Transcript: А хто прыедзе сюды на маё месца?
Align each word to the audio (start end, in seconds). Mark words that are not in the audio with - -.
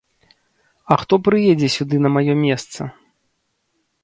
А 0.95 0.97
хто 1.01 1.13
прыедзе 1.27 1.69
сюды 1.75 1.95
на 2.07 2.13
маё 2.17 2.33
месца? 2.47 2.81